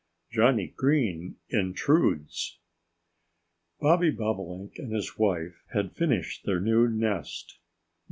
IX 0.29 0.35
JOHNNIE 0.37 0.73
GREEN 0.77 1.35
INTRUDES 1.51 2.57
BOBBY 3.81 4.09
BOBOLINK 4.17 4.79
and 4.79 4.91
his 4.95 5.19
wife 5.19 5.63
had 5.75 5.95
finished 5.95 6.43
their 6.43 6.59
new 6.59 6.87
nest. 6.87 7.59